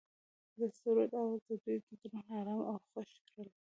[0.59, 3.49] د سرود اواز د دوی زړونه ارامه او خوښ کړل.